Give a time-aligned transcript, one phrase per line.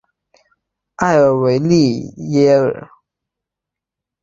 [0.03, 0.05] 莫
[1.09, 2.89] 尔维利耶尔。